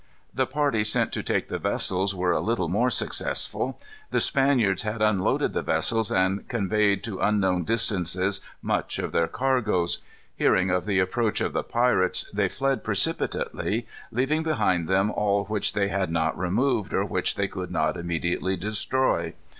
[0.33, 3.79] The party sent to take the vessels were a little more successful.
[4.09, 9.99] The Spaniards had unloaded the vessels and conveyed to unknown distances much of their cargoes.
[10.35, 15.73] Hearing of the approach of the pirates, they fled precipitately, leaving behind them all which
[15.73, 19.35] they had not removed, or which they could not immediately destroy.